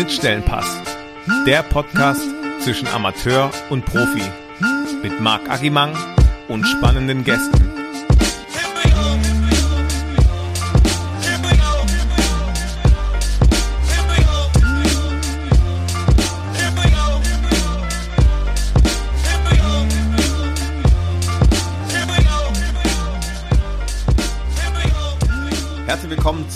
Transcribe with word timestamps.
Schnittstellenpass. 0.00 0.64
Der 1.46 1.62
Podcast 1.62 2.22
zwischen 2.60 2.88
Amateur 2.88 3.50
und 3.68 3.84
Profi. 3.84 4.22
Mit 5.02 5.20
Marc 5.20 5.50
Agimang 5.50 5.94
und 6.48 6.64
spannenden 6.64 7.22
Gästen. 7.22 7.79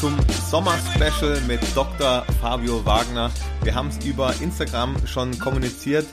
Zum 0.05 0.18
Sommer-Special 0.50 1.41
mit 1.48 1.61
Dr. 1.75 2.27
Fabio 2.39 2.84
Wagner. 2.84 3.30
Wir 3.63 3.75
haben 3.75 3.89
es 3.89 4.04
über 4.04 4.35
Instagram 4.43 4.94
schon 5.07 5.39
kommuniziert. 5.39 6.04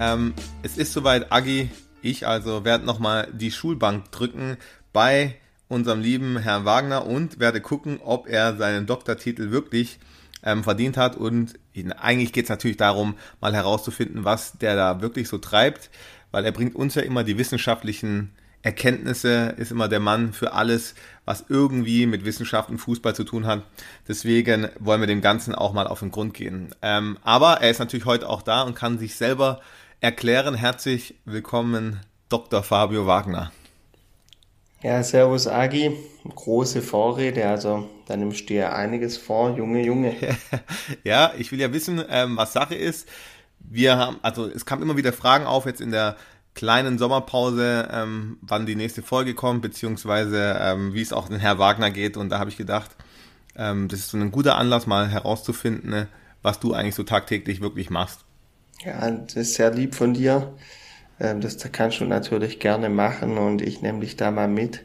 Ähm, 0.00 0.34
es 0.64 0.76
ist 0.76 0.92
soweit, 0.92 1.30
Agi, 1.30 1.70
ich 2.02 2.26
also 2.26 2.64
werde 2.64 2.84
nochmal 2.84 3.28
die 3.32 3.52
Schulbank 3.52 4.10
drücken 4.10 4.56
bei 4.92 5.36
unserem 5.68 6.00
lieben 6.00 6.38
Herrn 6.38 6.64
Wagner 6.64 7.06
und 7.06 7.38
werde 7.38 7.60
gucken, 7.60 8.00
ob 8.02 8.26
er 8.26 8.56
seinen 8.56 8.86
Doktortitel 8.86 9.52
wirklich 9.52 10.00
ähm, 10.42 10.64
verdient 10.64 10.96
hat. 10.96 11.14
Und 11.14 11.54
eigentlich 12.00 12.32
geht 12.32 12.46
es 12.46 12.50
natürlich 12.50 12.78
darum, 12.78 13.14
mal 13.40 13.54
herauszufinden, 13.54 14.24
was 14.24 14.58
der 14.58 14.74
da 14.74 15.00
wirklich 15.02 15.28
so 15.28 15.38
treibt, 15.38 15.90
weil 16.32 16.44
er 16.44 16.50
bringt 16.50 16.74
uns 16.74 16.96
ja 16.96 17.02
immer 17.02 17.22
die 17.22 17.38
wissenschaftlichen 17.38 18.32
Erkenntnisse, 18.66 19.54
ist 19.58 19.70
immer 19.70 19.86
der 19.86 20.00
Mann 20.00 20.32
für 20.32 20.52
alles, 20.52 20.96
was 21.24 21.44
irgendwie 21.48 22.04
mit 22.04 22.24
Wissenschaft 22.24 22.68
und 22.68 22.78
Fußball 22.78 23.14
zu 23.14 23.22
tun 23.22 23.46
hat. 23.46 23.62
Deswegen 24.08 24.68
wollen 24.80 25.00
wir 25.00 25.06
dem 25.06 25.20
Ganzen 25.20 25.54
auch 25.54 25.72
mal 25.72 25.86
auf 25.86 26.00
den 26.00 26.10
Grund 26.10 26.34
gehen. 26.34 26.74
Ähm, 26.82 27.16
aber 27.22 27.60
er 27.60 27.70
ist 27.70 27.78
natürlich 27.78 28.06
heute 28.06 28.28
auch 28.28 28.42
da 28.42 28.62
und 28.62 28.74
kann 28.74 28.98
sich 28.98 29.14
selber 29.14 29.60
erklären. 30.00 30.56
Herzlich 30.56 31.14
willkommen, 31.24 32.00
Dr. 32.28 32.64
Fabio 32.64 33.06
Wagner. 33.06 33.52
Ja, 34.82 35.00
Servus 35.04 35.46
Agi, 35.46 35.92
große 36.34 36.82
Vorrede, 36.82 37.48
also 37.48 37.88
da 38.06 38.16
nimmst 38.16 38.50
du 38.50 38.54
ja 38.54 38.72
einiges 38.72 39.16
vor, 39.16 39.56
Junge, 39.56 39.84
Junge. 39.84 40.16
ja, 41.04 41.32
ich 41.38 41.52
will 41.52 41.60
ja 41.60 41.72
wissen, 41.72 42.04
ähm, 42.10 42.36
was 42.36 42.52
Sache 42.52 42.74
ist. 42.74 43.08
Wir 43.60 43.96
haben, 43.96 44.18
also 44.22 44.46
es 44.46 44.66
kamen 44.66 44.82
immer 44.82 44.96
wieder 44.96 45.12
Fragen 45.12 45.46
auf 45.46 45.66
jetzt 45.66 45.80
in 45.80 45.92
der 45.92 46.16
kleinen 46.56 46.98
Sommerpause, 46.98 47.88
ähm, 47.92 48.38
wann 48.40 48.66
die 48.66 48.74
nächste 48.74 49.02
Folge 49.02 49.34
kommt, 49.34 49.62
beziehungsweise 49.62 50.56
ähm, 50.58 50.94
wie 50.94 51.02
es 51.02 51.12
auch 51.12 51.28
den 51.28 51.38
Herr 51.38 51.58
Wagner 51.58 51.92
geht. 51.92 52.16
Und 52.16 52.30
da 52.30 52.40
habe 52.40 52.50
ich 52.50 52.56
gedacht, 52.56 52.90
ähm, 53.56 53.86
das 53.88 54.00
ist 54.00 54.10
so 54.10 54.18
ein 54.18 54.32
guter 54.32 54.56
Anlass, 54.56 54.86
mal 54.86 55.08
herauszufinden, 55.08 55.90
ne, 55.90 56.08
was 56.42 56.58
du 56.58 56.72
eigentlich 56.72 56.94
so 56.96 57.04
tagtäglich 57.04 57.60
wirklich 57.60 57.90
machst. 57.90 58.20
Ja, 58.84 59.08
das 59.10 59.36
ist 59.36 59.54
sehr 59.54 59.70
lieb 59.70 59.94
von 59.94 60.14
dir. 60.14 60.54
Ähm, 61.20 61.40
das 61.40 61.58
kannst 61.72 62.00
du 62.00 62.06
natürlich 62.06 62.58
gerne 62.58 62.88
machen 62.88 63.38
und 63.38 63.62
ich 63.62 63.82
nehme 63.82 64.00
dich 64.00 64.16
da 64.16 64.30
mal 64.30 64.48
mit. 64.48 64.82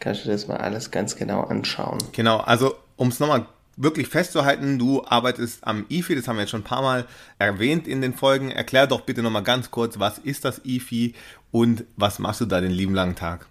Kannst 0.00 0.24
du 0.24 0.30
das 0.30 0.48
mal 0.48 0.56
alles 0.56 0.90
ganz 0.90 1.16
genau 1.16 1.42
anschauen. 1.42 1.98
Genau, 2.12 2.38
also 2.38 2.74
um 2.96 3.08
es 3.08 3.20
nochmal 3.20 3.46
wirklich 3.76 4.08
festzuhalten, 4.08 4.78
du 4.78 5.04
arbeitest 5.04 5.66
am 5.66 5.86
IFI, 5.88 6.16
das 6.16 6.28
haben 6.28 6.36
wir 6.36 6.42
jetzt 6.42 6.50
schon 6.50 6.60
ein 6.60 6.64
paar 6.64 6.82
Mal 6.82 7.06
erwähnt 7.38 7.88
in 7.88 8.00
den 8.00 8.14
Folgen. 8.14 8.50
Erklär 8.50 8.86
doch 8.86 9.02
bitte 9.02 9.22
nochmal 9.22 9.42
ganz 9.42 9.70
kurz, 9.70 9.98
was 9.98 10.18
ist 10.18 10.44
das 10.44 10.60
IFI 10.64 11.14
und 11.50 11.84
was 11.96 12.18
machst 12.18 12.40
du 12.40 12.46
da 12.46 12.60
den 12.60 12.70
lieben 12.70 12.94
langen 12.94 13.16
Tag? 13.16 13.46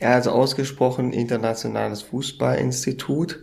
Ja, 0.00 0.14
also 0.14 0.32
ausgesprochen 0.32 1.12
Internationales 1.12 2.02
Fußballinstitut. 2.02 3.42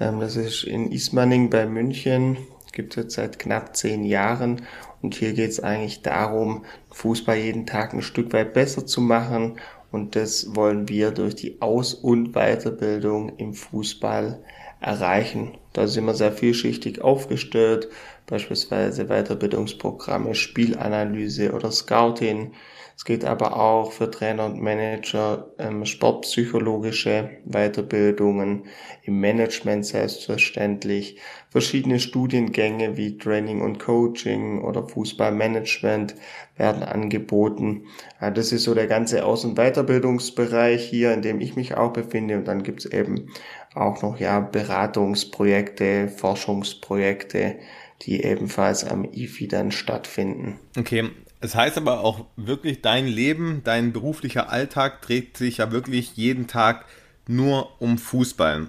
Ähm, 0.00 0.20
das 0.20 0.36
ist 0.36 0.64
in 0.64 0.90
Ismaning 0.90 1.50
bei 1.50 1.66
München, 1.66 2.38
gibt 2.72 2.96
es 2.96 3.14
seit 3.14 3.38
knapp 3.38 3.76
zehn 3.76 4.04
Jahren. 4.04 4.62
Und 5.02 5.14
hier 5.14 5.32
geht 5.32 5.50
es 5.50 5.60
eigentlich 5.60 6.02
darum, 6.02 6.64
Fußball 6.90 7.36
jeden 7.36 7.66
Tag 7.66 7.92
ein 7.92 8.02
Stück 8.02 8.32
weit 8.32 8.52
besser 8.52 8.86
zu 8.86 9.00
machen. 9.00 9.58
Und 9.90 10.16
das 10.16 10.54
wollen 10.54 10.88
wir 10.88 11.10
durch 11.10 11.34
die 11.34 11.60
Aus- 11.60 11.94
und 11.94 12.32
Weiterbildung 12.32 13.36
im 13.36 13.54
Fußball 13.54 14.42
erreichen. 14.80 15.58
Da 15.72 15.86
sind 15.86 16.04
wir 16.04 16.14
sehr 16.14 16.32
vielschichtig 16.32 17.00
aufgestellt, 17.02 17.88
beispielsweise 18.26 19.06
Weiterbildungsprogramme, 19.06 20.34
Spielanalyse 20.34 21.52
oder 21.52 21.70
Scouting. 21.70 22.52
Es 23.00 23.06
geht 23.06 23.24
aber 23.24 23.56
auch 23.56 23.92
für 23.92 24.10
Trainer 24.10 24.44
und 24.44 24.60
Manager 24.60 25.52
ähm, 25.58 25.86
sportpsychologische 25.86 27.30
Weiterbildungen, 27.46 28.64
im 29.04 29.20
Management 29.20 29.86
selbstverständlich, 29.86 31.18
verschiedene 31.48 31.98
Studiengänge 31.98 32.98
wie 32.98 33.16
Training 33.16 33.62
und 33.62 33.78
Coaching 33.78 34.62
oder 34.62 34.86
Fußballmanagement 34.86 36.14
werden 36.58 36.82
angeboten. 36.82 37.86
Ja, 38.20 38.30
das 38.30 38.52
ist 38.52 38.64
so 38.64 38.74
der 38.74 38.86
ganze 38.86 39.24
Aus- 39.24 39.46
und 39.46 39.54
Weiterbildungsbereich 39.54 40.84
hier, 40.84 41.14
in 41.14 41.22
dem 41.22 41.40
ich 41.40 41.56
mich 41.56 41.78
auch 41.78 41.94
befinde. 41.94 42.36
Und 42.36 42.48
dann 42.48 42.62
gibt's 42.62 42.84
eben 42.84 43.30
auch 43.74 44.02
noch 44.02 44.18
ja 44.18 44.40
Beratungsprojekte, 44.40 46.08
Forschungsprojekte, 46.08 47.56
die 48.02 48.22
ebenfalls 48.22 48.84
am 48.84 49.04
IFI 49.04 49.48
dann 49.48 49.70
stattfinden. 49.70 50.58
Okay, 50.78 51.10
es 51.40 51.54
heißt 51.54 51.78
aber 51.78 52.00
auch 52.00 52.26
wirklich, 52.36 52.82
dein 52.82 53.06
Leben, 53.06 53.62
dein 53.64 53.92
beruflicher 53.92 54.50
Alltag 54.50 55.02
dreht 55.02 55.36
sich 55.36 55.58
ja 55.58 55.72
wirklich 55.72 56.16
jeden 56.16 56.46
Tag 56.46 56.84
nur 57.26 57.80
um 57.80 57.98
Fußball. 57.98 58.68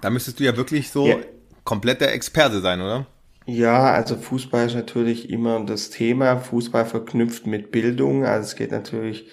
Da 0.00 0.10
müsstest 0.10 0.40
du 0.40 0.44
ja 0.44 0.56
wirklich 0.56 0.90
so 0.90 1.06
ja. 1.06 1.16
komplett 1.64 2.00
der 2.00 2.14
Experte 2.14 2.60
sein, 2.60 2.80
oder? 2.80 3.06
Ja, 3.46 3.92
also 3.92 4.16
Fußball 4.16 4.66
ist 4.66 4.74
natürlich 4.74 5.30
immer 5.30 5.64
das 5.64 5.90
Thema. 5.90 6.36
Fußball 6.36 6.86
verknüpft 6.86 7.46
mit 7.46 7.72
Bildung. 7.72 8.24
Also 8.24 8.46
es 8.46 8.56
geht 8.56 8.70
natürlich 8.70 9.26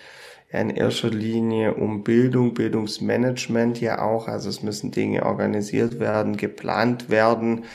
in 0.52 0.72
erster 0.72 1.10
Linie 1.10 1.76
um 1.76 2.04
Bildung, 2.04 2.54
Bildungsmanagement 2.54 3.80
ja 3.82 4.02
auch. 4.02 4.28
Also 4.28 4.50
es 4.50 4.64
müssen 4.64 4.92
Dinge 4.92 5.26
organisiert 5.26 6.00
werden, 6.00 6.38
geplant 6.38 7.10
werden. 7.10 7.66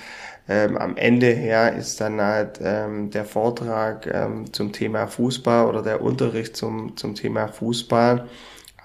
Ähm, 0.48 0.76
am 0.76 0.96
Ende 0.96 1.28
her 1.28 1.74
ist 1.74 2.00
dann 2.00 2.20
halt 2.20 2.60
ähm, 2.62 3.10
der 3.10 3.24
Vortrag 3.24 4.06
ähm, 4.12 4.52
zum 4.52 4.72
Thema 4.72 5.06
Fußball 5.06 5.66
oder 5.66 5.82
der 5.82 6.02
Unterricht 6.02 6.56
zum, 6.56 6.96
zum 6.96 7.14
Thema 7.14 7.48
Fußball. 7.48 8.28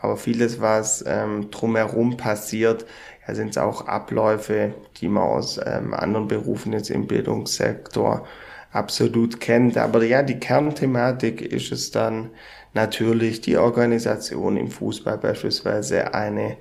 Aber 0.01 0.15
vieles, 0.15 0.61
was 0.61 1.03
ähm, 1.05 1.51
drumherum 1.51 2.15
passiert, 2.15 2.85
ja, 3.27 3.35
sind 3.35 3.49
es 3.49 3.57
auch 3.57 3.87
Abläufe, 3.87 4.73
die 5.01 5.09
man 5.09 5.23
aus 5.23 5.59
ähm, 5.65 5.93
anderen 5.93 6.27
Berufen 6.27 6.71
jetzt 6.73 6.89
im 6.89 7.07
Bildungssektor 7.07 8.25
absolut 8.71 9.39
kennt. 9.39 9.77
Aber 9.77 10.03
ja, 10.03 10.23
die 10.23 10.39
Kernthematik 10.39 11.41
ist 11.41 11.71
es 11.71 11.91
dann, 11.91 12.29
natürlich 12.73 13.41
die 13.41 13.57
Organisation 13.57 14.57
im 14.57 14.69
Fußball 14.69 15.17
beispielsweise 15.17 16.13
eine 16.13 16.57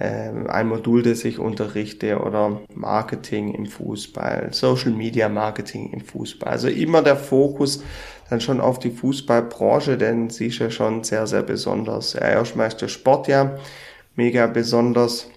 ähm, 0.00 0.46
ein 0.48 0.68
Modul, 0.68 1.02
das 1.02 1.24
ich 1.24 1.40
unterrichte 1.40 2.20
oder 2.20 2.60
Marketing 2.72 3.52
im 3.52 3.66
Fußball, 3.66 4.50
Social 4.52 4.92
Media 4.92 5.28
Marketing 5.28 5.92
im 5.92 6.00
Fußball. 6.00 6.48
Also 6.48 6.68
immer 6.68 7.02
der 7.02 7.16
Fokus 7.16 7.82
dann 8.30 8.40
schon 8.40 8.60
auf 8.60 8.78
die 8.78 8.92
Fußballbranche, 8.92 9.98
denn 9.98 10.30
sie 10.30 10.46
ist 10.46 10.60
ja 10.60 10.70
schon 10.70 11.02
sehr, 11.02 11.26
sehr 11.26 11.42
besonders. 11.42 12.12
Ja, 12.12 12.28
erstmal 12.28 12.68
ist 12.68 12.80
der 12.80 12.88
Sport 12.88 13.26
ja 13.26 13.58
mega 14.14 14.46
besonders 14.46 15.28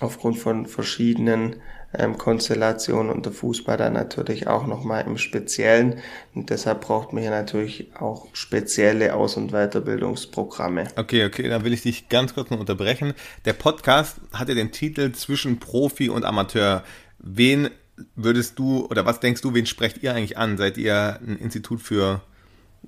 aufgrund 0.00 0.38
von 0.38 0.64
verschiedenen 0.64 1.56
ähm, 1.92 2.18
Konstellation 2.18 3.10
und 3.10 3.26
der 3.26 3.32
Fußball 3.32 3.76
dann 3.76 3.94
natürlich 3.94 4.46
auch 4.46 4.66
nochmal 4.66 5.04
im 5.06 5.18
Speziellen. 5.18 6.00
Und 6.34 6.50
deshalb 6.50 6.82
braucht 6.82 7.12
man 7.12 7.22
hier 7.22 7.30
natürlich 7.30 7.88
auch 7.98 8.28
spezielle 8.32 9.14
Aus- 9.14 9.36
und 9.36 9.50
Weiterbildungsprogramme. 9.52 10.88
Okay, 10.96 11.24
okay, 11.24 11.48
dann 11.48 11.64
will 11.64 11.72
ich 11.72 11.82
dich 11.82 12.08
ganz 12.08 12.34
kurz 12.34 12.50
noch 12.50 12.60
unterbrechen. 12.60 13.14
Der 13.44 13.54
Podcast 13.54 14.18
hat 14.32 14.48
ja 14.48 14.54
den 14.54 14.72
Titel 14.72 15.12
Zwischen 15.12 15.58
Profi 15.58 16.08
und 16.08 16.24
Amateur. 16.24 16.84
Wen 17.18 17.70
würdest 18.14 18.58
du 18.58 18.86
oder 18.86 19.04
was 19.04 19.20
denkst 19.20 19.42
du, 19.42 19.54
wen 19.54 19.66
sprecht 19.66 20.02
ihr 20.02 20.14
eigentlich 20.14 20.38
an? 20.38 20.56
Seid 20.56 20.78
ihr 20.78 21.18
ein 21.26 21.36
Institut 21.36 21.82
für, 21.82 22.22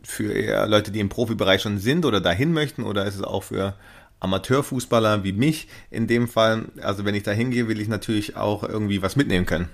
für 0.02 0.66
Leute, 0.66 0.90
die 0.90 1.00
im 1.00 1.08
Profibereich 1.08 1.60
schon 1.62 1.78
sind 1.78 2.04
oder 2.04 2.20
dahin 2.20 2.52
möchten 2.52 2.84
oder 2.84 3.04
ist 3.04 3.16
es 3.16 3.22
auch 3.22 3.43
für 3.43 3.75
Amateurfußballer 4.22 5.24
wie 5.24 5.32
mich 5.32 5.69
in 5.90 6.06
dem 6.06 6.28
Fall. 6.28 6.66
Also 6.80 7.04
wenn 7.04 7.14
ich 7.14 7.24
da 7.24 7.32
hingehe, 7.32 7.69
will 7.69 7.80
ich 7.80 7.88
natürlich 7.88 8.36
auch 8.36 8.62
irgendwie 8.62 9.02
was 9.02 9.16
mitnehmen 9.16 9.46
können. 9.46 9.69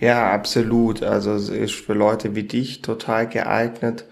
Ja, 0.00 0.32
absolut. 0.32 1.02
Also 1.02 1.32
es 1.32 1.48
ist 1.48 1.74
für 1.74 1.94
Leute 1.94 2.34
wie 2.34 2.44
dich 2.44 2.82
total 2.82 3.28
geeignet. 3.28 4.06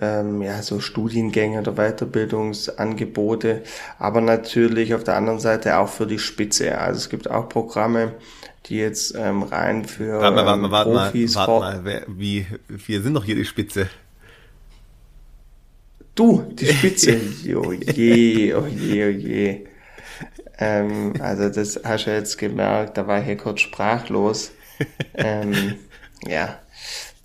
Ähm, 0.00 0.42
ja, 0.42 0.60
so 0.60 0.80
Studiengänge 0.80 1.60
oder 1.60 1.72
Weiterbildungsangebote, 1.76 3.62
aber 3.98 4.20
natürlich 4.20 4.94
auf 4.94 5.02
der 5.02 5.16
anderen 5.16 5.40
Seite 5.40 5.78
auch 5.78 5.88
für 5.88 6.06
die 6.06 6.18
Spitze. 6.18 6.76
Also 6.76 6.98
es 6.98 7.08
gibt 7.08 7.30
auch 7.30 7.48
Programme, 7.48 8.12
die 8.66 8.76
jetzt 8.76 9.14
ähm, 9.16 9.42
rein 9.44 9.86
für 9.86 10.20
warte 10.20 10.36
mal, 10.36 10.44
warte 10.44 10.60
mal, 10.60 10.70
warte 10.70 10.90
Profis. 10.90 11.34
Mal, 11.34 11.48
warte 11.48 11.76
mal, 11.78 11.84
wer, 11.84 12.02
wie, 12.06 12.46
wir 12.68 13.00
sind 13.00 13.14
doch 13.14 13.24
hier 13.24 13.34
die 13.34 13.46
Spitze. 13.46 13.88
Du, 16.18 16.42
die 16.50 16.66
Spitze. 16.66 17.20
oh 17.54 17.72
je, 17.72 18.52
oh 18.52 18.66
je, 18.66 19.06
oh 19.06 19.08
je. 19.08 19.64
Ähm, 20.58 21.12
also 21.20 21.48
das 21.48 21.80
hast 21.84 22.06
du 22.06 22.10
jetzt 22.10 22.36
gemerkt, 22.36 22.98
da 22.98 23.06
war 23.06 23.20
ich 23.20 23.26
hier 23.26 23.36
kurz 23.36 23.60
sprachlos. 23.60 24.50
Ähm, 25.14 25.76
ja, 26.26 26.58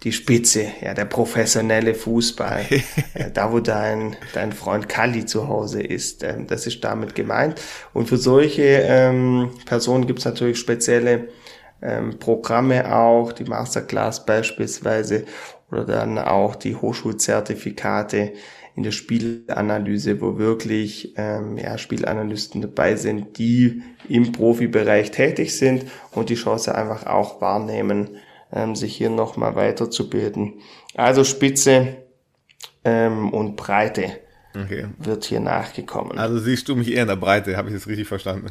die 0.03 0.11
Spitze, 0.11 0.67
ja, 0.79 0.93
der 0.93 1.05
professionelle 1.05 1.95
Fußball, 1.95 2.65
da 3.33 3.51
wo 3.51 3.61
dein, 3.61 4.15
dein 4.35 4.51
Freund 4.51 4.87
Kali 4.87 5.25
zu 5.25 5.47
Hause 5.47 5.81
ist, 5.81 6.23
ähm, 6.23 6.45
das 6.45 6.67
ist 6.67 6.83
damit 6.83 7.15
gemeint. 7.15 7.59
Und 7.93 8.09
für 8.09 8.17
solche 8.17 8.61
ähm, 8.61 9.49
Personen 9.65 10.05
gibt's 10.05 10.25
natürlich 10.25 10.59
spezielle 10.59 11.29
ähm, 11.81 12.19
Programme 12.19 12.95
auch, 12.95 13.31
die 13.31 13.45
Masterclass 13.45 14.23
beispielsweise 14.23 15.25
oder 15.71 15.85
dann 15.85 16.19
auch 16.19 16.55
die 16.55 16.75
Hochschulzertifikate 16.75 18.33
in 18.75 18.83
der 18.83 18.91
Spielanalyse, 18.91 20.19
wo 20.19 20.37
wirklich 20.37 21.13
ähm, 21.17 21.57
ja, 21.57 21.77
Spielanalysten 21.77 22.61
dabei 22.61 22.95
sind, 22.95 23.37
die 23.37 23.83
im 24.09 24.31
Profibereich 24.31 25.11
tätig 25.11 25.57
sind 25.57 25.85
und 26.11 26.29
die 26.29 26.35
Chance 26.35 26.73
einfach 26.73 27.05
auch 27.05 27.39
wahrnehmen, 27.39 28.17
ähm, 28.51 28.75
sich 28.75 28.95
hier 28.95 29.09
nochmal 29.09 29.55
weiterzubilden. 29.55 30.55
Also 30.95 31.23
Spitze 31.23 31.97
ähm, 32.83 33.31
und 33.31 33.55
Breite 33.55 34.19
okay. 34.55 34.87
wird 34.97 35.25
hier 35.25 35.39
nachgekommen. 35.39 36.17
Also 36.17 36.39
siehst 36.39 36.67
du 36.67 36.75
mich 36.75 36.91
eher 36.91 37.03
in 37.03 37.07
der 37.09 37.15
Breite, 37.15 37.55
habe 37.57 37.69
ich 37.69 37.75
das 37.75 37.87
richtig 37.87 38.07
verstanden? 38.07 38.47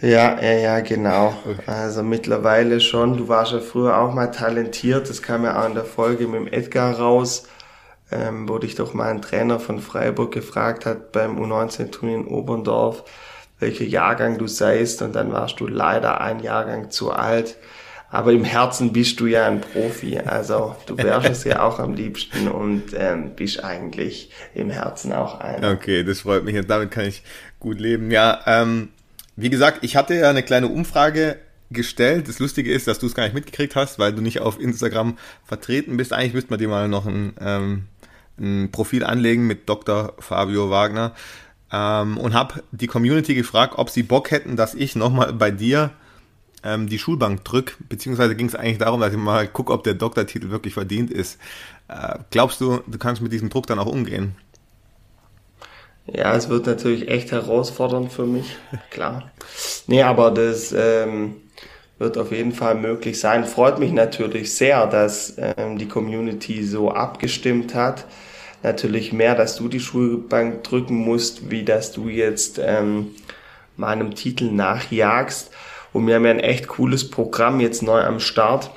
Ja, 0.00 0.40
ja, 0.40 0.52
ja, 0.52 0.80
genau. 0.80 1.34
Okay. 1.44 1.62
Also 1.66 2.02
mittlerweile 2.02 2.80
schon. 2.80 3.18
Du 3.18 3.28
warst 3.28 3.52
ja 3.52 3.60
früher 3.60 3.98
auch 3.98 4.14
mal 4.14 4.28
talentiert. 4.28 5.10
Das 5.10 5.20
kam 5.20 5.44
ja 5.44 5.60
auch 5.60 5.68
in 5.68 5.74
der 5.74 5.84
Folge 5.84 6.26
mit 6.26 6.40
dem 6.40 6.46
Edgar 6.46 6.98
raus, 6.98 7.48
ähm, 8.12 8.48
wo 8.48 8.58
dich 8.58 8.74
doch 8.74 8.94
mal 8.94 9.10
ein 9.10 9.22
Trainer 9.22 9.60
von 9.60 9.80
Freiburg 9.80 10.32
gefragt 10.32 10.86
hat 10.86 11.12
beim 11.12 11.38
U19-Turnier 11.38 12.16
in 12.16 12.26
Oberndorf, 12.26 13.04
welcher 13.58 13.84
Jahrgang 13.84 14.38
du 14.38 14.46
seist. 14.46 15.02
Und 15.02 15.14
dann 15.14 15.32
warst 15.32 15.60
du 15.60 15.66
leider 15.66 16.20
ein 16.20 16.40
Jahrgang 16.40 16.90
zu 16.90 17.12
alt. 17.12 17.56
Aber 18.12 18.32
im 18.32 18.42
Herzen 18.42 18.92
bist 18.92 19.20
du 19.20 19.26
ja 19.26 19.46
ein 19.46 19.60
Profi. 19.60 20.18
Also 20.18 20.74
du 20.86 20.98
wärst 20.98 21.28
es 21.28 21.44
ja 21.44 21.62
auch 21.62 21.78
am 21.78 21.94
liebsten 21.94 22.48
und 22.48 22.86
ähm, 22.96 23.36
bist 23.36 23.62
eigentlich 23.62 24.30
im 24.52 24.70
Herzen 24.70 25.12
auch 25.12 25.38
ein. 25.38 25.64
Okay, 25.64 26.02
das 26.02 26.20
freut 26.20 26.44
mich 26.44 26.56
und 26.56 26.68
damit 26.68 26.90
kann 26.90 27.04
ich 27.04 27.22
gut 27.60 27.78
leben. 27.78 28.10
Ja, 28.10 28.40
ähm, 28.46 28.88
wie 29.36 29.48
gesagt, 29.48 29.78
ich 29.82 29.96
hatte 29.96 30.14
ja 30.14 30.28
eine 30.28 30.42
kleine 30.42 30.66
Umfrage 30.66 31.36
gestellt. 31.70 32.28
Das 32.28 32.40
Lustige 32.40 32.72
ist, 32.72 32.88
dass 32.88 32.98
du 32.98 33.06
es 33.06 33.14
gar 33.14 33.24
nicht 33.24 33.34
mitgekriegt 33.34 33.76
hast, 33.76 33.98
weil 33.98 34.12
du 34.12 34.22
nicht 34.22 34.40
auf 34.40 34.60
Instagram 34.60 35.16
vertreten 35.44 35.96
bist. 35.96 36.12
Eigentlich 36.12 36.34
müsste 36.34 36.50
man 36.50 36.58
dir 36.58 36.68
mal 36.68 36.88
noch 36.88 37.06
ein, 37.06 37.34
ähm, 37.40 37.84
ein 38.40 38.70
Profil 38.72 39.04
anlegen 39.04 39.46
mit 39.46 39.68
Dr. 39.68 40.14
Fabio 40.18 40.70
Wagner. 40.70 41.14
Ähm, 41.72 42.18
und 42.18 42.34
habe 42.34 42.64
die 42.72 42.88
Community 42.88 43.34
gefragt, 43.34 43.74
ob 43.76 43.90
sie 43.90 44.02
Bock 44.02 44.30
hätten, 44.30 44.56
dass 44.56 44.74
ich 44.74 44.96
nochmal 44.96 45.32
bei 45.32 45.50
dir 45.50 45.90
ähm, 46.64 46.88
die 46.88 46.98
Schulbank 46.98 47.44
drück, 47.44 47.76
beziehungsweise 47.88 48.34
ging 48.34 48.46
es 48.46 48.54
eigentlich 48.54 48.78
darum, 48.78 49.00
dass 49.00 49.12
ich 49.12 49.18
mal 49.18 49.46
gucke, 49.46 49.72
ob 49.72 49.84
der 49.84 49.94
Doktortitel 49.94 50.50
wirklich 50.50 50.74
verdient 50.74 51.10
ist. 51.10 51.38
Äh, 51.88 52.18
glaubst 52.30 52.60
du, 52.60 52.80
du 52.86 52.98
kannst 52.98 53.22
mit 53.22 53.32
diesem 53.32 53.50
Druck 53.50 53.66
dann 53.66 53.78
auch 53.78 53.86
umgehen? 53.86 54.34
Ja, 56.06 56.34
es 56.34 56.48
wird 56.48 56.66
natürlich 56.66 57.08
echt 57.08 57.30
herausfordernd 57.30 58.12
für 58.12 58.26
mich, 58.26 58.56
klar. 58.90 59.30
Nee, 59.86 60.02
aber 60.02 60.30
das 60.30 60.72
ähm, 60.76 61.36
wird 62.00 62.16
auf 62.16 62.32
jeden 62.32 62.52
Fall 62.52 62.74
möglich 62.74 63.20
sein. 63.20 63.44
Freut 63.44 63.78
mich 63.78 63.92
natürlich 63.92 64.54
sehr, 64.54 64.86
dass 64.86 65.34
ähm, 65.36 65.76
die 65.76 65.86
Community 65.86 66.64
so 66.64 66.90
abgestimmt 66.90 67.74
hat. 67.74 68.06
Natürlich 68.62 69.12
mehr, 69.12 69.34
dass 69.34 69.56
du 69.56 69.68
die 69.68 69.80
Schulbank 69.80 70.64
drücken 70.64 70.96
musst, 70.96 71.50
wie 71.50 71.62
dass 71.62 71.92
du 71.92 72.08
jetzt 72.08 72.58
ähm, 72.62 73.10
meinem 73.76 74.14
Titel 74.14 74.50
nachjagst. 74.50 75.50
Und 75.92 76.06
wir 76.06 76.14
haben 76.14 76.24
ja 76.24 76.30
ein 76.30 76.40
echt 76.40 76.68
cooles 76.68 77.10
Programm 77.10 77.60
jetzt 77.60 77.82
neu 77.82 78.00
am 78.00 78.18
Start. 78.18 78.70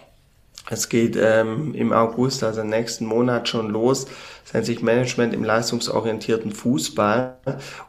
Es 0.73 0.89
geht 0.89 1.15
ähm, 1.15 1.73
im 1.75 1.93
August, 1.93 2.43
also 2.43 2.63
nächsten 2.63 3.05
Monat 3.05 3.47
schon 3.47 3.69
los. 3.69 4.07
Das 4.43 4.53
nennt 4.53 4.65
sich 4.65 4.81
Management 4.81 5.33
im 5.33 5.43
leistungsorientierten 5.43 6.51
Fußball. 6.51 7.37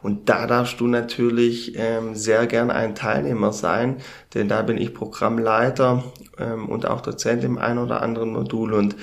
Und 0.03 0.29
da 0.29 0.45
darfst 0.45 0.79
du 0.79 0.87
natürlich 0.87 1.73
ähm, 1.75 2.15
sehr 2.15 2.45
gern 2.45 2.69
ein 2.69 2.93
Teilnehmer 2.93 3.51
sein, 3.53 3.97
denn 4.33 4.47
da 4.47 4.61
bin 4.61 4.77
ich 4.77 4.93
Programmleiter 4.93 6.03
ähm, 6.37 6.69
und 6.69 6.85
auch 6.85 7.01
Dozent 7.01 7.43
im 7.43 7.57
ein 7.57 7.79
oder 7.79 8.01
anderen 8.03 8.31
Modul. 8.31 8.73
Und 8.73 8.95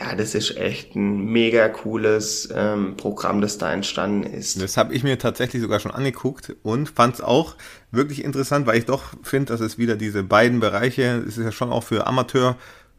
ja, 0.00 0.14
das 0.14 0.34
ist 0.34 0.56
echt 0.56 0.94
ein 0.94 1.24
mega 1.26 1.68
cooles 1.68 2.48
ähm, 2.54 2.96
Programm, 2.96 3.40
das 3.40 3.58
da 3.58 3.72
entstanden 3.72 4.24
ist. 4.24 4.60
Das 4.60 4.76
habe 4.76 4.94
ich 4.94 5.02
mir 5.02 5.18
tatsächlich 5.18 5.62
sogar 5.62 5.80
schon 5.80 5.90
angeguckt 5.90 6.54
und 6.62 6.88
fand 6.88 7.16
es 7.16 7.20
auch 7.20 7.56
wirklich 7.90 8.22
interessant, 8.24 8.66
weil 8.66 8.78
ich 8.78 8.84
doch 8.84 9.14
finde, 9.22 9.52
dass 9.52 9.60
es 9.60 9.78
wieder 9.78 9.96
diese 9.96 10.22
beiden 10.22 10.60
Bereiche, 10.60 11.24
es 11.26 11.38
ist 11.38 11.44
ja 11.44 11.52
schon 11.52 11.70
auch 11.70 11.82
für 11.82 12.06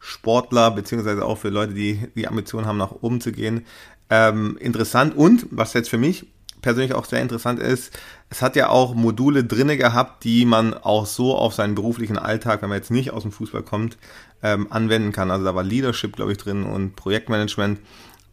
Amateursportler, 0.00 0.70
beziehungsweise 0.72 1.24
auch 1.24 1.38
für 1.38 1.48
Leute, 1.48 1.74
die 1.74 2.08
die 2.14 2.28
Ambition 2.28 2.66
haben, 2.66 2.78
nach 2.78 2.92
oben 3.02 3.20
zu 3.20 3.32
gehen, 3.32 3.66
ähm, 4.08 4.56
interessant. 4.60 5.16
Und 5.16 5.46
was 5.50 5.72
jetzt 5.74 5.90
für 5.90 5.98
mich 5.98 6.26
persönlich 6.62 6.94
auch 6.94 7.06
sehr 7.06 7.22
interessant 7.22 7.58
ist, 7.58 7.98
es 8.28 8.42
hat 8.42 8.56
ja 8.56 8.68
auch 8.68 8.94
Module 8.94 9.44
drinne 9.44 9.76
gehabt, 9.76 10.24
die 10.24 10.44
man 10.44 10.74
auch 10.74 11.06
so 11.06 11.36
auf 11.36 11.54
seinen 11.54 11.74
beruflichen 11.74 12.18
Alltag, 12.18 12.62
wenn 12.62 12.68
man 12.68 12.78
jetzt 12.78 12.90
nicht 12.90 13.12
aus 13.12 13.22
dem 13.22 13.32
Fußball 13.32 13.62
kommt, 13.62 13.96
ähm, 14.42 14.66
anwenden 14.70 15.12
kann. 15.12 15.30
Also 15.30 15.44
da 15.44 15.54
war 15.54 15.62
Leadership, 15.62 16.16
glaube 16.16 16.32
ich, 16.32 16.38
drin 16.38 16.64
und 16.64 16.96
Projektmanagement. 16.96 17.80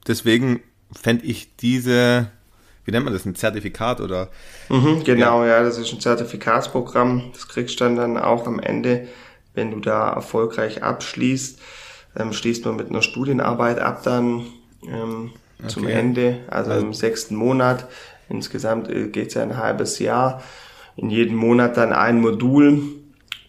Deswegen 0.07 0.61
fände 0.91 1.25
ich 1.25 1.55
diese, 1.57 2.29
wie 2.85 2.91
nennt 2.91 3.05
man 3.05 3.13
das, 3.13 3.25
ein 3.25 3.35
Zertifikat 3.35 4.01
oder? 4.01 4.29
Mhm, 4.69 5.03
genau, 5.03 5.43
ja. 5.43 5.57
ja, 5.57 5.63
das 5.63 5.77
ist 5.77 5.93
ein 5.93 5.99
Zertifikatsprogramm. 5.99 7.31
Das 7.33 7.47
kriegst 7.47 7.79
du 7.79 7.85
dann, 7.85 7.95
dann 7.95 8.17
auch 8.17 8.45
am 8.45 8.59
Ende, 8.59 9.07
wenn 9.57 9.71
du 9.71 9.79
da 9.79 10.13
erfolgreich 10.13 10.83
abschließt. 10.83 11.59
Ähm, 12.17 12.31
schließt 12.31 12.63
man 12.65 12.77
mit 12.77 12.89
einer 12.89 13.01
Studienarbeit 13.01 13.79
ab 13.79 14.03
dann 14.03 14.45
ähm, 14.87 15.31
okay. 15.59 15.67
zum 15.67 15.87
Ende, 15.87 16.39
also, 16.47 16.71
also 16.71 16.85
im 16.85 16.93
sechsten 16.93 17.35
Monat. 17.35 17.87
Insgesamt 18.29 18.89
äh, 18.89 19.07
geht 19.07 19.29
es 19.29 19.33
ja 19.33 19.43
ein 19.43 19.57
halbes 19.57 19.99
Jahr. 19.99 20.41
In 20.95 21.09
jedem 21.09 21.35
Monat 21.35 21.77
dann 21.77 21.91
ein 21.93 22.21
Modul 22.21 22.81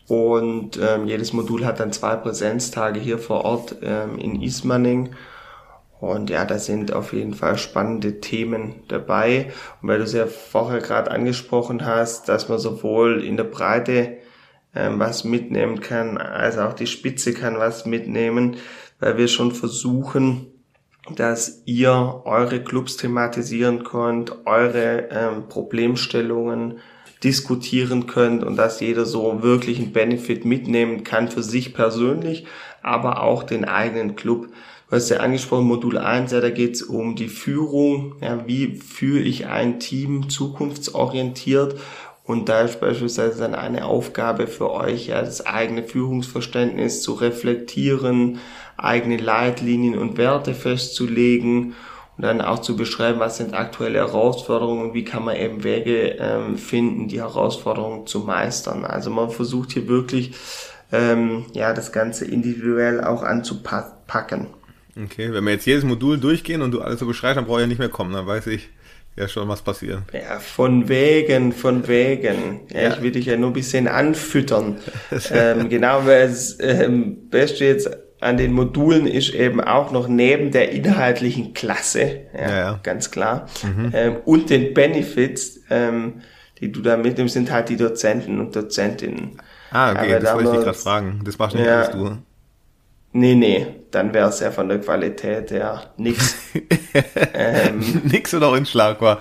und 0.09 0.79
ähm, 0.83 1.07
jedes 1.07 1.33
Modul 1.33 1.65
hat 1.65 1.81
dann 1.81 1.93
zwei 1.93 2.17
Präsenztage 2.17 2.99
hier 2.99 3.19
vor 3.19 3.45
Ort 3.45 3.77
ähm, 3.83 4.19
in 4.19 4.43
Ismaning. 4.43 5.11
Und 6.01 6.31
ja, 6.31 6.45
da 6.45 6.59
sind 6.59 6.93
auf 6.93 7.13
jeden 7.13 7.35
Fall 7.35 7.59
spannende 7.59 8.21
Themen 8.21 8.77
dabei. 8.89 9.53
Und 9.83 9.89
weil 9.89 9.99
du 9.99 10.05
es 10.05 10.13
ja 10.13 10.27
vorher 10.27 10.81
gerade 10.81 11.11
angesprochen 11.11 11.85
hast, 11.85 12.29
dass 12.29 12.49
man 12.49 12.59
sowohl 12.59 13.23
in 13.23 13.37
der 13.37 13.45
Breite 13.45 14.19
ähm, 14.75 14.99
was 14.99 15.25
mitnehmen 15.25 15.81
kann, 15.81 16.19
als 16.19 16.59
auch 16.59 16.75
die 16.75 16.87
Spitze 16.87 17.33
kann 17.33 17.59
was 17.59 17.87
mitnehmen, 17.87 18.57
weil 19.01 19.17
wir 19.17 19.29
schon 19.29 19.53
versuchen, 19.53 20.47
dass 21.15 21.63
ihr 21.65 22.23
eure 22.25 22.63
Clubs 22.63 22.97
thematisieren 22.97 23.85
könnt, 23.85 24.47
eure 24.47 25.09
ähm, 25.11 25.49
Problemstellungen 25.49 26.81
diskutieren 27.25 28.07
könnt 28.07 28.45
und 28.45 28.57
dass 28.57 28.81
jeder 28.81 29.05
so 29.05 29.43
wirklich 29.43 29.79
einen 29.79 29.93
Benefit 29.93 30.45
mitnehmen 30.45 31.03
kann 31.03 31.29
für 31.29 31.43
sich 31.43 31.75
persönlich, 31.75 32.47
aber 32.83 33.23
auch 33.23 33.43
den 33.43 33.65
eigenen 33.65 34.15
Club. 34.15 34.49
Du 34.89 34.97
hast 34.97 35.11
ja 35.11 35.19
angesprochen, 35.19 35.67
Modul 35.67 35.99
1, 35.99 36.33
ja, 36.33 36.41
da 36.41 36.51
geht 36.51 36.77
es 36.77 36.83
um 36.83 37.17
die 37.17 37.29
Führung, 37.29 38.15
ja, 38.23 38.47
wie 38.47 38.77
führe 38.77 39.21
ich 39.21 39.47
ein 39.47 39.81
Team 39.81 40.31
zukunftsorientiert 40.31 41.79
und 42.29 42.51
da 42.51 42.61
ist 42.61 42.79
beispielsweise 42.79 43.39
dann 43.41 43.55
eine 43.55 43.87
Aufgabe 43.87 44.49
für 44.49 44.71
euch, 44.71 45.07
ja, 45.07 45.23
das 45.23 45.47
eigene 45.47 45.83
Führungsverständnis 45.83 47.01
zu 47.01 47.15
reflektieren, 47.15 48.39
eigene 48.77 49.17
Leitlinien 49.17 49.97
und 49.97 50.19
Werte 50.19 50.53
festzulegen 50.53 51.73
und 52.19 52.23
dann 52.23 52.43
auch 52.43 52.59
zu 52.59 52.77
beschreiben, 52.77 53.19
was 53.19 53.39
sind 53.39 53.55
aktuelle 53.55 54.01
Herausforderungen 54.01 54.89
und 54.89 54.95
wie 54.95 55.05
kann 55.05 55.25
man 55.25 55.37
eben 55.37 55.65
Wege 55.65 56.19
ähm, 56.21 56.59
finden, 56.59 57.09
die 57.09 57.23
Herausforderungen 57.23 58.07
zu 58.07 58.19
meistern. 58.19 58.85
Also 58.85 59.09
man 59.09 59.31
versucht 59.31 59.73
hier 59.73 59.89
wirklich 59.89 60.35
ähm, 60.93 61.47
ja 61.55 61.73
das 61.73 61.93
Ganze 61.93 62.27
individuell 62.27 63.03
auch 63.03 63.23
anzupacken. 63.23 64.49
Okay, 65.03 65.33
wenn 65.33 65.45
wir 65.45 65.53
jetzt 65.53 65.65
jedes 65.65 65.85
Modul 65.85 66.19
durchgehen 66.19 66.61
und 66.61 66.73
du 66.73 66.83
alles 66.83 67.01
so 67.01 67.07
beschreibst, 67.07 67.39
dann 67.39 67.47
brauche 67.47 67.61
ich 67.61 67.63
ja 67.63 67.69
nicht 67.69 67.79
mehr 67.79 67.89
kommen, 67.89 68.13
dann 68.13 68.27
weiß 68.27 68.49
ich 68.49 68.69
ja 69.19 69.29
schon, 69.29 69.49
was 69.49 69.63
passiert. 69.63 70.03
Ja, 70.13 70.39
von 70.39 70.89
wegen, 70.89 71.53
von 71.53 71.87
wegen. 71.89 72.61
Ja, 72.73 72.81
ja. 72.81 72.95
Ich 72.95 73.03
will 73.03 73.13
dich 73.13 73.27
ja 73.27 73.37
nur 73.37 73.51
ein 73.51 73.55
bisschen 73.55 73.89
anfüttern. 73.89 74.77
ähm, 75.33 75.69
genau, 75.69 76.07
weil 76.07 76.29
das 76.29 76.59
ähm, 76.61 77.29
Beste 77.29 77.65
jetzt 77.65 77.91
an 78.21 78.37
den 78.37 78.53
Modulen 78.53 79.07
ist 79.07 79.35
eben 79.35 79.61
auch 79.61 79.93
noch 79.93 80.09
neben 80.09 80.51
der 80.51 80.73
inhaltlichen 80.73 81.55
Klasse, 81.55 82.23
ja, 82.35 82.41
ja, 82.41 82.57
ja. 82.57 82.81
ganz 82.83 83.11
klar, 83.11 83.47
mhm. 83.63 83.93
ähm, 83.95 84.17
und 84.25 84.51
den 84.51 84.75
Benefits, 84.75 85.61
ähm, 85.71 86.15
die 86.61 86.73
du 86.73 86.83
da 86.83 86.97
mitnimmst, 86.97 87.35
sind 87.35 87.53
halt 87.53 87.69
die 87.69 87.77
Dozenten 87.77 88.41
und 88.41 88.57
Dozentinnen. 88.57 89.41
Ah, 89.71 89.93
okay, 89.93 90.15
Aber 90.15 90.21
das 90.21 90.35
wollte 90.35 90.49
ich 90.49 90.55
dich 90.57 90.65
gerade 90.65 90.79
fragen. 90.79 91.21
Das 91.25 91.39
machst 91.39 91.55
nicht 91.55 91.67
ja, 91.67 91.83
alles 91.83 91.91
du. 91.91 92.19
Nee, 93.13 93.35
nee, 93.35 93.67
dann 93.91 94.13
wäre 94.13 94.29
es 94.29 94.41
ja 94.41 94.51
von 94.51 94.69
der 94.69 94.81
Qualität 94.81 95.51
her 95.51 95.93
nix. 95.97 96.37
ähm, 97.35 98.03
nix 98.05 98.35
oder 98.35 98.51
unschlagbar? 98.51 99.21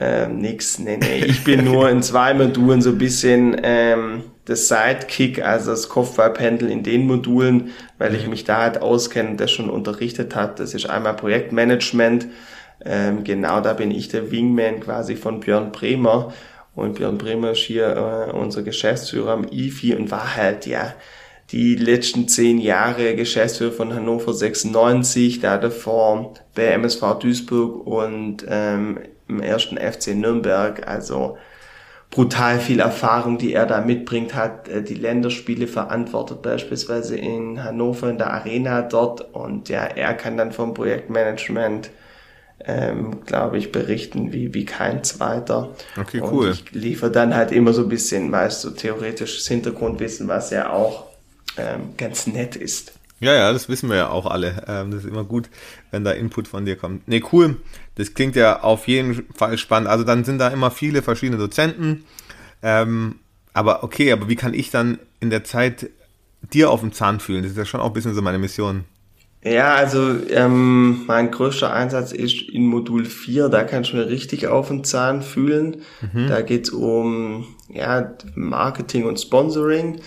Ähm, 0.00 0.38
nix, 0.38 0.78
nee, 0.78 0.96
nee. 0.96 1.24
Ich 1.24 1.44
bin 1.44 1.64
nur 1.64 1.90
in 1.90 2.02
zwei 2.02 2.34
Modulen 2.34 2.80
so 2.80 2.90
ein 2.90 2.98
bisschen 2.98 3.60
ähm, 3.62 4.24
das 4.46 4.66
Sidekick, 4.68 5.44
also 5.44 5.70
das 5.70 5.88
Kopfballpendel 5.88 6.70
in 6.70 6.82
den 6.82 7.06
Modulen, 7.06 7.70
weil 7.98 8.14
ich 8.14 8.26
mich 8.26 8.44
da 8.44 8.62
halt 8.62 8.80
auskenne 8.80 9.30
und 9.30 9.40
das 9.40 9.50
schon 9.50 9.70
unterrichtet 9.70 10.34
habe. 10.34 10.54
Das 10.56 10.74
ist 10.74 10.88
einmal 10.88 11.14
Projektmanagement. 11.14 12.26
Ähm, 12.84 13.24
genau, 13.24 13.60
da 13.60 13.74
bin 13.74 13.90
ich 13.90 14.08
der 14.08 14.30
Wingman 14.30 14.80
quasi 14.80 15.16
von 15.16 15.40
Björn 15.40 15.70
Bremer. 15.70 16.32
Und 16.74 16.94
Björn 16.94 17.18
Bremer 17.18 17.50
ist 17.50 17.60
hier 17.60 18.28
äh, 18.28 18.32
unser 18.32 18.62
Geschäftsführer 18.62 19.32
am 19.32 19.44
IFI 19.44 19.96
und 19.96 20.10
war 20.10 20.34
halt, 20.34 20.66
ja, 20.66 20.94
die 21.52 21.74
letzten 21.74 22.28
zehn 22.28 22.58
Jahre 22.58 23.16
Geschäftsführer 23.16 23.72
von 23.72 23.94
Hannover 23.94 24.32
96, 24.32 25.40
da 25.40 25.58
davor 25.58 26.34
bei 26.54 26.66
MSV 26.66 27.18
Duisburg 27.18 27.86
und 27.86 28.44
ähm, 28.48 29.00
im 29.28 29.40
ersten 29.40 29.76
FC 29.76 30.14
Nürnberg. 30.14 30.86
Also 30.86 31.38
brutal 32.10 32.60
viel 32.60 32.80
Erfahrung, 32.80 33.38
die 33.38 33.52
er 33.52 33.66
da 33.66 33.80
mitbringt, 33.80 34.34
hat 34.34 34.68
äh, 34.68 34.82
die 34.82 34.94
Länderspiele 34.94 35.66
verantwortet, 35.66 36.42
beispielsweise 36.42 37.16
in 37.16 37.62
Hannover 37.64 38.10
in 38.10 38.18
der 38.18 38.32
Arena 38.32 38.82
dort. 38.82 39.34
Und 39.34 39.68
ja, 39.68 39.84
er 39.84 40.14
kann 40.14 40.36
dann 40.36 40.52
vom 40.52 40.74
Projektmanagement, 40.74 41.90
ähm, 42.64 43.24
glaube 43.24 43.58
ich, 43.58 43.72
berichten 43.72 44.32
wie, 44.32 44.54
wie 44.54 44.66
kein 44.66 45.02
zweiter. 45.02 45.70
Okay, 45.98 46.20
cool. 46.20 46.48
Und 46.48 46.52
ich 46.52 46.72
liefere 46.72 47.10
dann 47.10 47.34
halt 47.34 47.50
immer 47.50 47.72
so 47.72 47.82
ein 47.82 47.88
bisschen 47.88 48.30
meist 48.30 48.60
so 48.60 48.70
theoretisches 48.70 49.48
Hintergrundwissen, 49.48 50.28
was 50.28 50.50
ja 50.50 50.70
auch 50.70 51.09
ähm, 51.60 51.94
ganz 51.96 52.26
nett 52.26 52.56
ist. 52.56 52.92
Ja, 53.20 53.34
ja, 53.34 53.52
das 53.52 53.68
wissen 53.68 53.90
wir 53.90 53.96
ja 53.96 54.08
auch 54.08 54.26
alle. 54.26 54.64
Ähm, 54.66 54.90
das 54.90 55.04
ist 55.04 55.08
immer 55.08 55.24
gut, 55.24 55.50
wenn 55.90 56.04
da 56.04 56.12
Input 56.12 56.48
von 56.48 56.64
dir 56.64 56.76
kommt. 56.76 57.06
Nee, 57.06 57.22
cool. 57.32 57.56
Das 57.96 58.14
klingt 58.14 58.34
ja 58.34 58.62
auf 58.62 58.88
jeden 58.88 59.26
Fall 59.34 59.58
spannend. 59.58 59.88
Also 59.88 60.04
dann 60.04 60.24
sind 60.24 60.38
da 60.38 60.48
immer 60.48 60.70
viele 60.70 61.02
verschiedene 61.02 61.38
Dozenten. 61.38 62.04
Ähm, 62.62 63.16
aber 63.52 63.84
okay, 63.84 64.10
aber 64.12 64.28
wie 64.28 64.36
kann 64.36 64.54
ich 64.54 64.70
dann 64.70 64.98
in 65.20 65.28
der 65.28 65.44
Zeit 65.44 65.90
dir 66.52 66.70
auf 66.70 66.80
dem 66.80 66.92
Zahn 66.92 67.20
fühlen? 67.20 67.42
Das 67.42 67.52
ist 67.52 67.58
ja 67.58 67.66
schon 67.66 67.80
auch 67.80 67.88
ein 67.88 67.92
bisschen 67.92 68.14
so 68.14 68.22
meine 68.22 68.38
Mission. 68.38 68.84
Ja, 69.42 69.74
also 69.74 70.16
ähm, 70.28 71.04
mein 71.06 71.30
größter 71.30 71.72
Einsatz 71.72 72.12
ist 72.12 72.42
in 72.42 72.66
Modul 72.66 73.06
4, 73.06 73.48
da 73.48 73.64
kannst 73.64 73.92
du 73.92 73.96
mir 73.96 74.06
richtig 74.06 74.48
auf 74.48 74.68
den 74.68 74.84
Zahn 74.84 75.22
fühlen. 75.22 75.82
Mhm. 76.02 76.28
Da 76.28 76.42
geht's 76.42 76.70
um 76.70 77.46
ja, 77.68 78.14
Marketing 78.34 79.04
und 79.04 79.18
Sponsoring. 79.18 80.00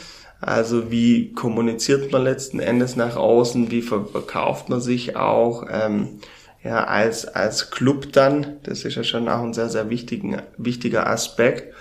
Also 0.44 0.92
wie 0.92 1.32
kommuniziert 1.34 2.12
man 2.12 2.24
letzten 2.24 2.60
Endes 2.60 2.96
nach 2.96 3.16
außen, 3.16 3.72
wie 3.72 3.82
verkauft 3.82 4.70
man 4.70 4.82
sich 4.82 5.16
auch 5.16 5.66
ähm, 5.72 6.20
ja, 6.64 6.84
als, 6.84 7.26
als 7.26 7.72
Club 7.72 8.12
dann. 8.12 8.58
Das 8.64 8.84
ist 8.84 8.96
ja 8.96 9.04
schon 9.04 9.30
auch 9.30 9.42
ein 9.42 9.54
sehr, 9.54 9.70
sehr 9.70 9.90
wichtigen, 9.90 10.42
wichtiger 10.58 11.08
Aspekt. 11.08 11.74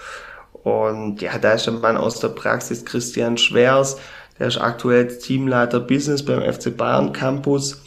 Und 0.52 1.23
ja, 1.23 1.38
da 1.38 1.52
ist 1.52 1.69
ein 1.69 1.81
Mann 1.81 1.97
aus 1.97 2.21
der 2.21 2.28
Praxis, 2.28 2.85
Christian 2.85 3.37
Schwers, 3.37 3.99
der 4.38 4.49
ist 4.49 4.59
aktuell 4.59 5.09
Teamleiter 5.19 5.81
Business 5.81 6.25
beim 6.25 6.40
FC 6.40 6.76
Bayern 6.76 7.12
Campus 7.12 7.83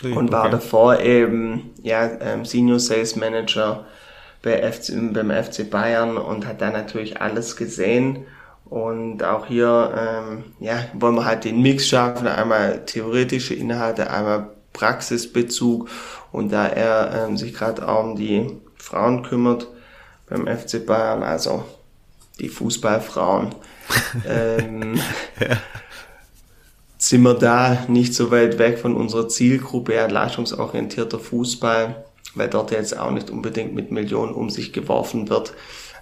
okay. 0.00 0.14
und 0.14 0.32
war 0.32 0.50
davor 0.50 1.00
eben 1.00 1.70
ja, 1.82 2.10
ähm, 2.20 2.44
Senior 2.44 2.80
Sales 2.80 3.14
Manager 3.16 3.84
bei 4.42 4.70
FC, 4.70 4.92
beim 5.12 5.30
FC 5.30 5.68
Bayern 5.68 6.16
und 6.16 6.46
hat 6.46 6.60
da 6.60 6.70
natürlich 6.70 7.20
alles 7.20 7.56
gesehen 7.56 8.26
und 8.70 9.22
auch 9.22 9.46
hier 9.46 9.94
ähm, 9.96 10.44
ja, 10.60 10.84
wollen 10.94 11.14
wir 11.14 11.24
halt 11.24 11.44
den 11.44 11.62
Mix 11.62 11.88
schaffen, 11.88 12.26
einmal 12.26 12.84
theoretische 12.84 13.54
Inhalte, 13.54 14.10
einmal 14.10 14.50
Praxisbezug. 14.72 15.88
Und 16.32 16.52
da 16.52 16.66
er 16.66 17.24
ähm, 17.26 17.36
sich 17.36 17.54
gerade 17.54 17.88
auch 17.88 18.04
um 18.04 18.16
die 18.16 18.58
Frauen 18.76 19.22
kümmert 19.22 19.66
beim 20.28 20.46
FC 20.46 20.84
Bayern, 20.84 21.22
also 21.22 21.64
die 22.38 22.50
Fußballfrauen, 22.50 23.54
ähm, 24.28 25.00
ja. 25.40 25.56
sind 26.98 27.22
wir 27.22 27.34
da 27.34 27.86
nicht 27.88 28.14
so 28.14 28.30
weit 28.30 28.58
weg 28.58 28.78
von 28.78 28.94
unserer 28.94 29.28
Zielgruppe, 29.28 29.94
ja, 29.94 30.06
leistungsorientierter 30.06 31.18
Fußball, 31.18 32.04
weil 32.34 32.50
dort 32.50 32.70
jetzt 32.70 32.98
auch 32.98 33.10
nicht 33.10 33.30
unbedingt 33.30 33.74
mit 33.74 33.90
Millionen 33.90 34.34
um 34.34 34.50
sich 34.50 34.74
geworfen 34.74 35.30
wird. 35.30 35.54